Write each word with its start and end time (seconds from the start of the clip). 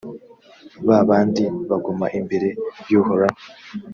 ba 0.87 0.99
bandi 1.09 1.43
baguma 1.69 2.07
imbere 2.19 2.47
y’uhoraho. 2.89 3.39